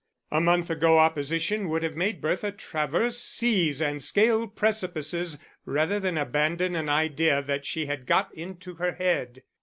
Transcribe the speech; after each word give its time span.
A 0.31 0.41
month 0.41 0.71
ago 0.71 0.97
opposition 0.97 1.69
would 1.69 1.83
have 1.83 1.95
made 1.95 2.21
Bertha 2.21 2.51
traverse 2.51 3.19
seas 3.19 3.83
and 3.83 4.01
scale 4.01 4.47
precipices 4.47 5.37
rather 5.63 5.99
than 5.99 6.17
abandon 6.17 6.75
an 6.75 6.89
idea 6.89 7.43
that 7.43 7.67
she 7.67 7.85
had 7.85 8.07
got 8.07 8.33
into 8.33 8.73
her 8.77 8.93
head. 8.93 9.43